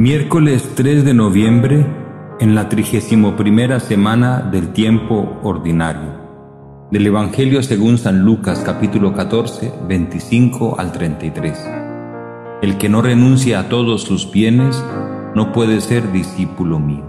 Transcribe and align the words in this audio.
Miércoles 0.00 0.76
3 0.76 1.04
de 1.04 1.12
noviembre, 1.12 1.84
en 2.38 2.54
la 2.54 2.68
31 2.68 3.80
semana 3.80 4.42
del 4.42 4.72
tiempo 4.72 5.40
ordinario. 5.42 6.86
Del 6.92 7.08
Evangelio 7.08 7.64
según 7.64 7.98
San 7.98 8.24
Lucas 8.24 8.62
capítulo 8.64 9.12
14, 9.12 9.72
25 9.88 10.78
al 10.78 10.92
33. 10.92 11.68
El 12.62 12.78
que 12.78 12.88
no 12.88 13.02
renuncia 13.02 13.58
a 13.58 13.68
todos 13.68 14.02
sus 14.02 14.30
bienes 14.30 14.80
no 15.34 15.50
puede 15.50 15.80
ser 15.80 16.12
discípulo 16.12 16.78
mío. 16.78 17.04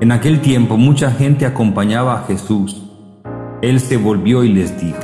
En 0.00 0.12
aquel 0.12 0.40
tiempo 0.40 0.76
mucha 0.76 1.10
gente 1.10 1.44
acompañaba 1.44 2.20
a 2.20 2.24
Jesús. 2.26 2.84
Él 3.62 3.80
se 3.80 3.96
volvió 3.96 4.44
y 4.44 4.52
les 4.52 4.80
dijo, 4.80 5.00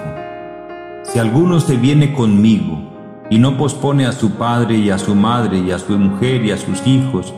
Si 1.03 1.19
alguno 1.19 1.59
se 1.59 1.77
viene 1.77 2.13
conmigo, 2.13 2.94
y 3.31 3.39
no 3.39 3.57
pospone 3.57 4.07
a 4.07 4.13
su 4.13 4.33
padre 4.33 4.77
y 4.77 4.91
a 4.91 4.99
su 4.99 5.15
madre 5.15 5.59
y 5.59 5.71
a 5.71 5.79
su 5.79 5.99
mujer 5.99 6.45
y 6.45 6.51
a 6.51 6.57
sus 6.57 6.87
hijos 6.87 7.33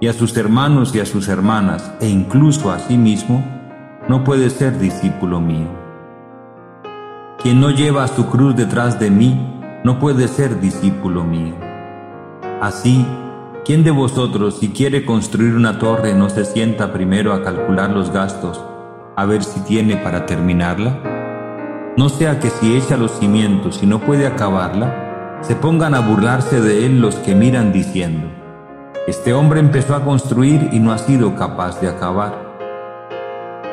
y 0.00 0.08
a 0.08 0.12
sus 0.12 0.36
hermanos 0.36 0.94
y 0.94 1.00
a 1.00 1.06
sus 1.06 1.28
hermanas 1.28 1.92
e 2.00 2.08
incluso 2.08 2.72
a 2.72 2.80
sí 2.80 2.98
mismo, 2.98 3.44
no 4.08 4.24
puede 4.24 4.50
ser 4.50 4.78
discípulo 4.78 5.40
mío. 5.40 5.68
Quien 7.40 7.60
no 7.60 7.70
lleva 7.70 8.08
su 8.08 8.26
cruz 8.26 8.56
detrás 8.56 8.98
de 8.98 9.10
mí, 9.10 9.60
no 9.84 9.98
puede 10.00 10.26
ser 10.26 10.60
discípulo 10.60 11.22
mío. 11.24 11.54
Así, 12.60 13.06
¿quién 13.64 13.84
de 13.84 13.92
vosotros 13.92 14.58
si 14.58 14.70
quiere 14.70 15.04
construir 15.04 15.54
una 15.54 15.78
torre 15.78 16.14
no 16.14 16.28
se 16.30 16.44
sienta 16.44 16.92
primero 16.92 17.32
a 17.32 17.42
calcular 17.42 17.90
los 17.90 18.10
gastos, 18.10 18.60
a 19.16 19.24
ver 19.24 19.44
si 19.44 19.60
tiene 19.60 19.96
para 19.96 20.26
terminarla? 20.26 21.92
No 21.96 22.08
sea 22.08 22.40
que 22.40 22.50
si 22.50 22.76
echa 22.76 22.96
los 22.96 23.12
cimientos 23.18 23.82
y 23.82 23.86
no 23.86 24.00
puede 24.00 24.26
acabarla, 24.26 25.01
se 25.42 25.56
pongan 25.56 25.94
a 25.94 26.00
burlarse 26.00 26.60
de 26.60 26.86
él 26.86 27.00
los 27.00 27.16
que 27.16 27.34
miran 27.34 27.72
diciendo, 27.72 28.28
este 29.08 29.34
hombre 29.34 29.58
empezó 29.58 29.96
a 29.96 30.04
construir 30.04 30.68
y 30.72 30.78
no 30.78 30.92
ha 30.92 30.98
sido 30.98 31.34
capaz 31.34 31.80
de 31.80 31.88
acabar. 31.88 32.52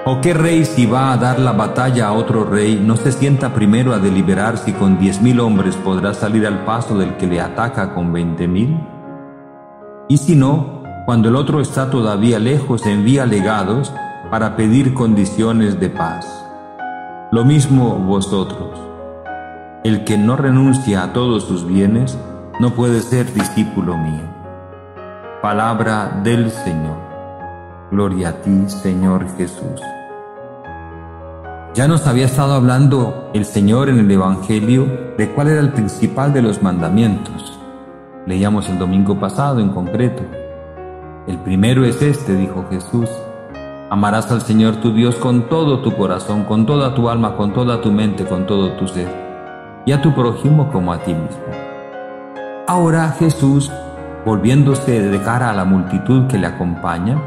¿O 0.06 0.22
qué 0.22 0.34
rey 0.34 0.66
si 0.66 0.88
va 0.88 1.14
a 1.14 1.18
dar 1.18 1.38
la 1.38 1.52
batalla 1.52 2.08
a 2.08 2.14
otro 2.14 2.44
rey 2.46 2.82
no 2.84 2.96
se 2.96 3.12
sienta 3.12 3.54
primero 3.54 3.94
a 3.94 4.00
deliberar 4.00 4.58
si 4.58 4.74
con 4.74 4.98
diez 4.98 5.22
mil 5.22 5.40
hombres 5.40 5.76
podrá 5.76 6.16
salir 6.16 6.48
al 6.48 6.66
paso 6.66 6.98
del 6.98 7.16
que 7.18 7.28
le 7.28 7.40
ataca 7.40 7.94
con 7.94 8.12
veinte 8.12 8.48
mil? 8.48 8.80
Y 10.08 10.18
si 10.18 10.36
no, 10.36 10.82
cuando 11.06 11.30
el 11.30 11.36
otro 11.36 11.62
está 11.62 11.92
todavía 11.92 12.40
lejos 12.40 12.88
envía 12.88 13.28
legados 13.28 13.94
para 14.32 14.56
pedir 14.56 14.96
condiciones 14.96 15.80
de 15.80 15.92
paz. 15.92 16.26
Lo 17.32 17.46
mismo 17.46 18.00
vosotros. 18.00 18.89
El 19.82 20.04
que 20.04 20.18
no 20.18 20.36
renuncia 20.36 21.04
a 21.04 21.14
todos 21.14 21.46
sus 21.46 21.66
bienes 21.66 22.20
no 22.60 22.72
puede 22.72 23.00
ser 23.00 23.34
discípulo 23.34 23.98
mío. 23.98 24.26
Palabra 25.42 26.20
del 26.22 26.52
Señor. 26.52 26.98
Gloria 27.90 28.30
a 28.30 28.34
ti, 28.42 28.66
Señor 28.68 29.26
Jesús. 29.38 29.80
Ya 31.74 31.88
nos 31.88 32.06
había 32.08 32.26
estado 32.26 32.56
hablando 32.56 33.32
el 33.34 33.46
Señor 33.46 33.88
en 33.88 34.00
el 34.00 34.12
Evangelio 34.12 35.14
de 35.18 35.30
cuál 35.30 35.48
era 35.48 35.62
el 35.62 35.72
principal 35.72 36.34
de 36.34 36.42
los 36.42 36.62
mandamientos. 36.62 37.58
Leíamos 38.26 38.68
el 38.68 38.80
domingo 38.80 39.18
pasado 39.18 39.62
en 39.62 39.70
concreto. 39.70 40.24
El 41.26 41.38
primero 41.38 41.86
es 41.86 42.02
este, 42.02 42.36
dijo 42.36 42.66
Jesús. 42.70 43.10
Amarás 43.90 44.30
al 44.30 44.42
Señor 44.42 44.82
tu 44.82 44.92
Dios 44.92 45.16
con 45.16 45.48
todo 45.48 45.80
tu 45.80 45.96
corazón, 45.96 46.44
con 46.44 46.66
toda 46.66 46.94
tu 46.94 47.08
alma, 47.08 47.38
con 47.38 47.54
toda 47.54 47.80
tu 47.80 47.94
mente, 47.94 48.26
con 48.26 48.46
todo 48.46 48.74
tu 48.74 48.86
ser 48.86 49.29
y 49.86 49.92
a 49.92 50.02
tu 50.02 50.14
prójimo 50.14 50.72
como 50.72 50.94
a 50.94 51.02
ti 51.04 51.14
mismo. 51.14 51.44
Ahora 52.68 53.16
Jesús, 53.18 53.72
volviéndose 54.26 55.02
de 55.02 55.22
cara 55.22 55.50
a 55.50 55.54
la 55.54 55.66
multitud 55.66 56.28
que 56.28 56.38
le 56.38 56.48
acompaña, 56.48 57.18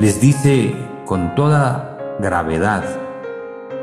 les 0.00 0.20
dice 0.20 0.74
con 1.06 1.34
toda 1.34 1.96
gravedad, 2.20 2.84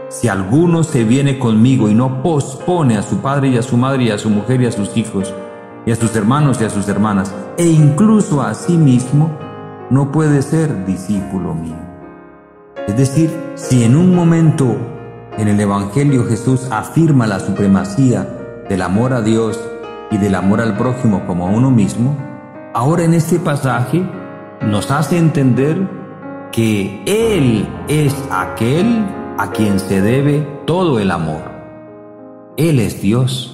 si 0.09 0.27
alguno 0.27 0.83
se 0.83 1.03
viene 1.03 1.39
conmigo 1.39 1.89
y 1.89 1.95
no 1.95 2.21
pospone 2.21 2.97
a 2.97 3.01
su 3.01 3.17
padre 3.17 3.49
y 3.49 3.57
a 3.57 3.63
su 3.63 3.75
madre 3.75 4.03
y 4.03 4.11
a 4.11 4.17
su 4.17 4.29
mujer 4.29 4.61
y 4.61 4.67
a 4.67 4.71
sus 4.71 4.95
hijos 4.95 5.33
y 5.85 5.91
a 5.91 5.95
sus 5.95 6.15
hermanos 6.15 6.61
y 6.61 6.65
a 6.65 6.69
sus 6.69 6.87
hermanas 6.87 7.33
e 7.57 7.65
incluso 7.67 8.41
a 8.41 8.53
sí 8.53 8.77
mismo, 8.77 9.31
no 9.89 10.11
puede 10.11 10.41
ser 10.41 10.85
discípulo 10.85 11.53
mío. 11.53 11.75
Es 12.87 12.97
decir, 12.97 13.31
si 13.55 13.83
en 13.83 13.95
un 13.95 14.15
momento 14.15 14.77
en 15.37 15.47
el 15.47 15.59
Evangelio 15.59 16.25
Jesús 16.25 16.67
afirma 16.71 17.27
la 17.27 17.39
supremacía 17.39 18.27
del 18.69 18.81
amor 18.81 19.13
a 19.13 19.21
Dios 19.21 19.59
y 20.11 20.17
del 20.17 20.35
amor 20.35 20.61
al 20.61 20.77
prójimo 20.77 21.25
como 21.27 21.47
a 21.47 21.51
uno 21.51 21.71
mismo. 21.71 22.15
Ahora 22.73 23.03
en 23.03 23.13
este 23.13 23.39
pasaje 23.39 24.03
nos 24.61 24.91
hace 24.91 25.17
entender 25.17 25.89
que 26.51 27.03
Él 27.05 27.67
es 27.87 28.15
aquel 28.31 29.05
a 29.37 29.51
quien 29.51 29.79
se 29.79 30.01
debe 30.01 30.47
todo 30.65 30.99
el 30.99 31.11
amor. 31.11 31.41
Él 32.57 32.79
es 32.79 33.01
Dios. 33.01 33.51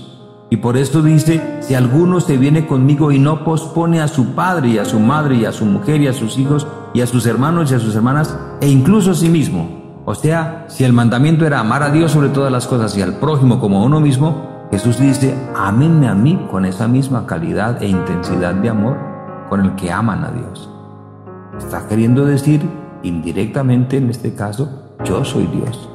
Y 0.51 0.57
por 0.57 0.75
eso 0.75 1.01
dice, 1.01 1.41
si 1.61 1.75
alguno 1.75 2.19
se 2.19 2.37
viene 2.37 2.67
conmigo 2.67 3.11
y 3.11 3.19
no 3.19 3.45
pospone 3.45 4.01
a 4.01 4.09
su 4.09 4.35
padre 4.35 4.67
y 4.69 4.77
a 4.77 4.85
su 4.85 4.99
madre 4.99 5.35
y 5.35 5.45
a 5.45 5.53
su 5.53 5.65
mujer 5.65 6.01
y 6.01 6.07
a 6.07 6.13
sus 6.13 6.37
hijos 6.37 6.67
y 6.93 7.01
a 7.01 7.07
sus 7.07 7.25
hermanos 7.25 7.71
y 7.71 7.75
a 7.75 7.79
sus 7.79 7.95
hermanas 7.95 8.37
e 8.59 8.67
incluso 8.67 9.11
a 9.11 9.15
sí 9.15 9.29
mismo, 9.29 9.80
o 10.05 10.15
sea, 10.15 10.65
si 10.67 10.83
el 10.83 10.93
mandamiento 10.93 11.45
era 11.45 11.59
amar 11.59 11.83
a 11.83 11.91
Dios 11.91 12.11
sobre 12.11 12.29
todas 12.29 12.51
las 12.51 12.67
cosas 12.67 12.97
y 12.97 13.01
al 13.01 13.15
prójimo 13.15 13.59
como 13.59 13.79
a 13.81 13.85
uno 13.85 13.99
mismo, 13.99 14.67
Jesús 14.71 14.99
dice, 14.99 15.35
ámenme 15.55 16.07
a 16.07 16.15
mí 16.15 16.47
con 16.49 16.65
esa 16.65 16.87
misma 16.87 17.25
calidad 17.27 17.83
e 17.83 17.87
intensidad 17.87 18.55
de 18.55 18.69
amor 18.69 18.97
con 19.49 19.65
el 19.65 19.75
que 19.75 19.91
aman 19.91 20.23
a 20.23 20.31
Dios. 20.31 20.69
Está 21.57 21.87
queriendo 21.87 22.25
decir, 22.25 22.61
indirectamente 23.03 23.97
en 23.97 24.09
este 24.09 24.33
caso, 24.33 24.95
yo 25.03 25.23
soy 25.23 25.45
Dios. 25.47 25.89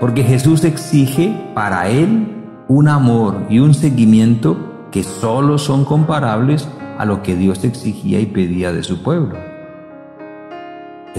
Porque 0.00 0.24
Jesús 0.24 0.64
exige 0.64 1.52
para 1.54 1.88
Él 1.88 2.44
un 2.68 2.88
amor 2.88 3.44
y 3.50 3.58
un 3.58 3.74
seguimiento 3.74 4.56
que 4.90 5.04
solo 5.04 5.58
son 5.58 5.84
comparables 5.84 6.68
a 6.98 7.04
lo 7.04 7.22
que 7.22 7.36
Dios 7.36 7.62
exigía 7.64 8.18
y 8.18 8.26
pedía 8.26 8.72
de 8.72 8.82
su 8.82 9.02
pueblo. 9.02 9.49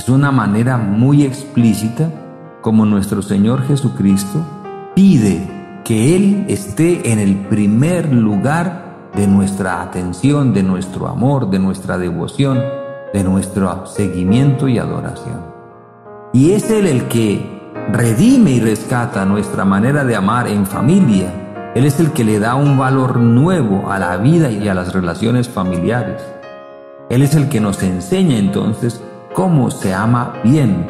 Es 0.02 0.10
una 0.10 0.32
manera 0.32 0.78
muy 0.78 1.22
explícita 1.22 2.10
como 2.62 2.88
nuestro 2.88 3.22
Señor 3.22 3.62
Jesucristo 3.68 4.44
pide 4.96 5.48
que 5.86 6.16
Él 6.16 6.46
esté 6.48 7.12
en 7.12 7.20
el 7.20 7.36
primer 7.46 8.12
lugar 8.12 9.12
de 9.14 9.28
nuestra 9.28 9.84
atención, 9.84 10.56
de 10.56 10.64
nuestro 10.64 11.08
amor, 11.08 11.52
de 11.52 11.60
nuestra 11.60 12.00
devoción, 12.00 12.60
de 13.14 13.24
nuestro 13.24 13.86
seguimiento 13.86 14.68
y 14.68 14.80
adoración. 14.80 15.40
Y 16.34 16.54
es 16.54 16.72
Él 16.72 16.88
el 16.88 17.08
que 17.08 17.62
redime 17.92 18.54
y 18.54 18.60
rescata 18.60 19.24
nuestra 19.24 19.66
manera 19.66 20.04
de 20.04 20.16
amar 20.16 20.48
en 20.48 20.66
familia. 20.66 21.72
Él 21.76 21.86
es 21.86 22.00
el 22.00 22.12
que 22.12 22.24
le 22.24 22.40
da 22.40 22.56
un 22.56 22.76
valor 22.76 23.18
nuevo 23.18 23.92
a 23.92 24.00
la 24.00 24.18
vida 24.18 24.50
y 24.50 24.68
a 24.68 24.74
las 24.74 24.94
relaciones 24.94 25.48
familiares. 25.48 26.24
Él 27.12 27.22
es 27.22 27.36
el 27.36 27.50
que 27.50 27.60
nos 27.60 27.84
enseña 27.84 28.40
entonces 28.40 29.00
cómo 29.42 29.72
se 29.72 29.92
ama 29.92 30.36
bien, 30.44 30.86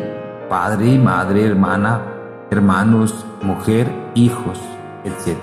padre 0.49 0.99
madre, 0.99 1.45
hermana, 1.45 2.01
hermanos, 2.49 3.25
mujer, 3.41 3.89
hijos, 4.13 4.59
etc. 5.05 5.37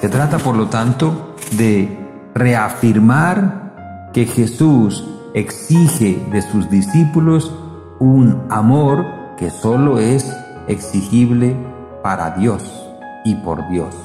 Se 0.00 0.08
trata, 0.08 0.38
por 0.38 0.54
lo 0.54 0.68
tanto, 0.68 1.34
de 1.56 1.98
reafirmar 2.32 4.08
que 4.12 4.24
Jesús 4.24 5.04
exige 5.34 6.24
de 6.30 6.42
sus 6.42 6.70
discípulos 6.70 7.52
un 7.98 8.40
amor 8.50 9.04
que 9.36 9.50
solo 9.50 9.98
es 9.98 10.32
exigible 10.68 11.56
para 12.04 12.30
Dios 12.36 12.62
y 13.24 13.34
por 13.34 13.68
Dios, 13.68 13.96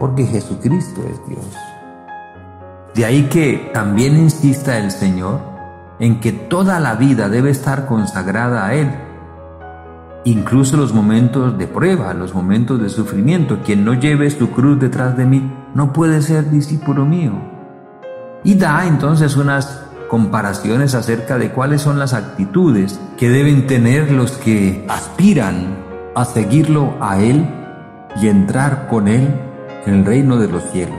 porque 0.00 0.26
Jesucristo 0.26 1.00
es 1.08 1.24
Dios. 1.28 1.46
De 2.92 3.04
ahí 3.04 3.28
que 3.28 3.70
también 3.72 4.16
insista 4.16 4.78
el 4.78 4.90
Señor 4.90 5.53
en 6.04 6.20
que 6.20 6.32
toda 6.32 6.80
la 6.80 6.96
vida 6.96 7.30
debe 7.30 7.48
estar 7.48 7.86
consagrada 7.86 8.66
a 8.66 8.74
Él, 8.74 8.90
incluso 10.24 10.76
los 10.76 10.92
momentos 10.92 11.56
de 11.56 11.66
prueba, 11.66 12.12
los 12.12 12.34
momentos 12.34 12.78
de 12.82 12.90
sufrimiento. 12.90 13.60
Quien 13.64 13.86
no 13.86 13.94
lleve 13.94 14.28
su 14.28 14.50
cruz 14.50 14.78
detrás 14.78 15.16
de 15.16 15.24
mí 15.24 15.50
no 15.74 15.94
puede 15.94 16.20
ser 16.20 16.50
discípulo 16.50 17.06
mío. 17.06 17.32
Y 18.44 18.54
da 18.56 18.86
entonces 18.86 19.34
unas 19.36 19.82
comparaciones 20.10 20.94
acerca 20.94 21.38
de 21.38 21.52
cuáles 21.52 21.80
son 21.80 21.98
las 21.98 22.12
actitudes 22.12 23.00
que 23.16 23.30
deben 23.30 23.66
tener 23.66 24.10
los 24.12 24.32
que 24.32 24.84
aspiran 24.90 25.74
a 26.14 26.26
seguirlo 26.26 26.96
a 27.00 27.18
Él 27.18 27.48
y 28.20 28.28
entrar 28.28 28.88
con 28.88 29.08
Él 29.08 29.40
en 29.86 29.94
el 29.94 30.04
reino 30.04 30.36
de 30.36 30.48
los 30.48 30.64
cielos. 30.64 30.98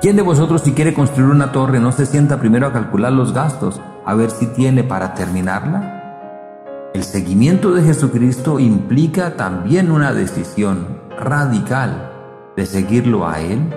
¿Quién 0.00 0.14
de 0.14 0.22
vosotros 0.22 0.62
si 0.62 0.70
quiere 0.70 0.94
construir 0.94 1.30
una 1.30 1.50
torre 1.50 1.80
no 1.80 1.90
se 1.90 2.06
sienta 2.06 2.38
primero 2.38 2.68
a 2.68 2.72
calcular 2.72 3.12
los 3.12 3.32
gastos 3.32 3.80
a 4.06 4.14
ver 4.14 4.30
si 4.30 4.46
tiene 4.48 4.84
para 4.84 5.14
terminarla? 5.14 6.90
El 6.94 7.02
seguimiento 7.02 7.72
de 7.72 7.82
Jesucristo 7.82 8.60
implica 8.60 9.36
también 9.36 9.90
una 9.90 10.12
decisión 10.12 11.00
radical 11.18 12.12
de 12.56 12.66
seguirlo 12.66 13.26
a 13.26 13.40
Él, 13.40 13.74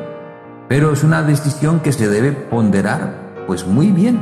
pero 0.67 0.91
es 0.91 1.03
una 1.03 1.23
decisión 1.23 1.79
que 1.79 1.93
se 1.93 2.07
debe 2.07 2.31
ponderar 2.31 3.25
Pues 3.47 3.65
muy 3.65 3.91
bien, 3.91 4.19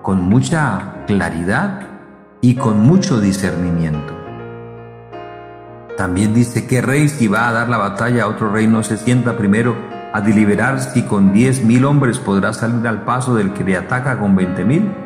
con 0.00 0.22
mucha 0.22 1.04
claridad 1.08 1.80
y 2.40 2.54
con 2.54 2.78
mucho 2.78 3.20
discernimiento. 3.20 4.14
También 5.96 6.34
dice 6.34 6.66
que 6.68 6.80
rey 6.80 7.08
si 7.08 7.26
va 7.26 7.48
a 7.48 7.52
dar 7.52 7.68
la 7.68 7.78
batalla 7.78 8.22
a 8.22 8.28
otro 8.28 8.52
rey 8.52 8.68
no 8.68 8.84
se 8.84 8.96
sienta 8.96 9.36
primero 9.36 9.74
a 10.12 10.20
deliberar 10.20 10.80
si 10.80 11.02
con 11.02 11.32
diez 11.32 11.64
mil 11.64 11.84
hombres 11.84 12.18
podrá 12.18 12.52
salir 12.52 12.86
al 12.86 13.02
paso 13.02 13.34
del 13.34 13.52
que 13.52 13.64
le 13.64 13.76
ataca 13.76 14.20
con 14.20 14.36
veinte 14.36 14.64
mil. 14.64 15.03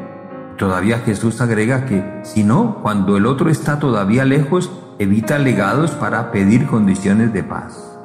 Todavía 0.58 0.99
Jesús 0.99 1.40
agrega 1.40 1.87
que, 1.87 2.05
si 2.25 2.43
no, 2.43 2.81
cuando 2.82 3.16
el 3.16 3.26
otro 3.26 3.49
está 3.49 3.78
todavía 3.78 4.25
lejos, 4.25 4.72
evita 4.99 5.38
legados 5.38 5.93
para 5.93 6.32
pedir 6.32 6.66
condiciones 6.66 7.32
de 7.32 7.44
paz. 7.44 7.96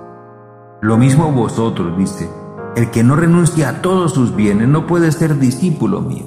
Lo 0.79 0.97
mismo 0.97 1.31
vosotros, 1.31 1.97
dice, 1.97 2.29
el 2.75 2.91
que 2.91 3.03
no 3.03 3.15
renuncia 3.15 3.69
a 3.69 3.81
todos 3.81 4.13
sus 4.13 4.35
bienes 4.35 4.67
no 4.67 4.85
puede 4.85 5.11
ser 5.11 5.39
discípulo 5.39 6.01
mío. 6.01 6.25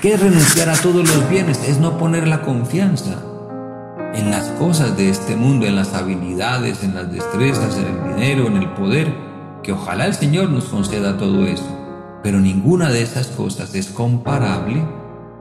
¿Qué 0.00 0.14
es 0.14 0.20
renunciar 0.20 0.68
a 0.68 0.76
todos 0.76 1.02
los 1.02 1.28
bienes? 1.28 1.68
Es 1.68 1.80
no 1.80 1.98
poner 1.98 2.28
la 2.28 2.42
confianza 2.42 3.20
en 4.14 4.30
las 4.30 4.50
cosas 4.50 4.96
de 4.96 5.10
este 5.10 5.34
mundo, 5.34 5.66
en 5.66 5.74
las 5.74 5.94
habilidades, 5.94 6.84
en 6.84 6.94
las 6.94 7.10
destrezas, 7.10 7.76
en 7.76 7.86
el 7.86 8.14
dinero, 8.14 8.46
en 8.46 8.58
el 8.58 8.70
poder, 8.74 9.12
que 9.64 9.72
ojalá 9.72 10.06
el 10.06 10.14
Señor 10.14 10.48
nos 10.48 10.66
conceda 10.66 11.18
todo 11.18 11.44
eso, 11.44 11.66
pero 12.22 12.38
ninguna 12.38 12.90
de 12.90 13.02
esas 13.02 13.26
cosas 13.26 13.74
es 13.74 13.88
comparable 13.88 14.84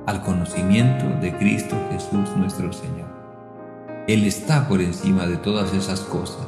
al 0.06 0.22
conocimiento 0.22 1.06
de 1.22 1.36
Cristo 1.38 1.76
Jesús 1.92 2.30
nuestro 2.36 2.72
Señor. 2.72 3.08
Él 4.08 4.26
está 4.26 4.68
por 4.68 4.82
encima 4.82 5.26
de 5.26 5.38
todas 5.38 5.74
esas 5.74 6.02
cosas. 6.02 6.46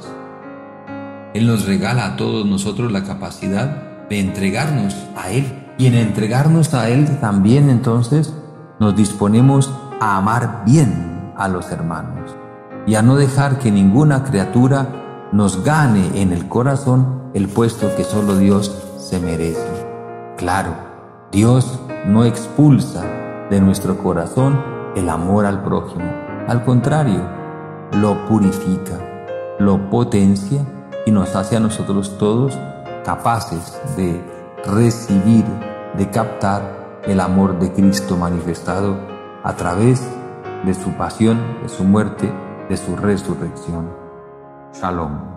Él 1.33 1.48
nos 1.48 1.65
regala 1.65 2.06
a 2.06 2.15
todos 2.15 2.45
nosotros 2.45 2.92
la 2.92 3.04
capacidad 3.04 4.07
de 4.09 4.19
entregarnos 4.19 4.95
a 5.15 5.30
Él. 5.30 5.63
Y 5.80 5.88
en 5.88 5.95
entregarnos 5.95 6.74
a 6.74 6.89
Él 6.89 7.19
también 7.19 7.69
entonces 7.69 8.33
nos 8.80 8.95
disponemos 8.95 9.71
a 10.00 10.18
amar 10.18 10.63
bien 10.65 11.33
a 11.36 11.48
los 11.48 11.71
hermanos 11.71 12.36
y 12.88 12.95
a 12.95 13.01
no 13.01 13.15
dejar 13.15 13.59
que 13.59 13.71
ninguna 13.71 14.24
criatura 14.24 15.30
nos 15.31 15.63
gane 15.63 16.21
en 16.21 16.31
el 16.31 16.48
corazón 16.48 17.31
el 17.33 17.48
puesto 17.48 17.95
que 17.95 18.04
solo 18.04 18.38
Dios 18.38 18.71
se 18.98 19.19
merece. 19.19 19.86
Claro, 20.38 20.74
Dios 21.31 21.80
no 22.06 22.24
expulsa 22.24 23.04
de 23.49 23.61
nuestro 23.61 23.97
corazón 23.97 24.61
el 24.95 25.09
amor 25.09 25.45
al 25.45 25.63
prójimo. 25.63 26.05
Al 26.47 26.63
contrario, 26.63 27.21
lo 27.94 28.25
purifica, 28.25 28.99
lo 29.59 29.89
potencia 29.89 30.61
y 31.05 31.11
nos 31.11 31.35
hace 31.35 31.55
a 31.55 31.59
nosotros 31.59 32.17
todos 32.17 32.57
capaces 33.05 33.79
de 33.95 34.21
recibir, 34.65 35.45
de 35.97 36.09
captar 36.09 37.01
el 37.05 37.19
amor 37.19 37.59
de 37.59 37.71
Cristo 37.71 38.17
manifestado 38.17 38.97
a 39.44 39.53
través 39.55 40.05
de 40.65 40.73
su 40.73 40.91
pasión, 40.91 41.39
de 41.63 41.69
su 41.69 41.83
muerte, 41.83 42.31
de 42.69 42.75
su 42.75 42.95
resurrección. 42.95 43.89
Shalom. 44.73 45.37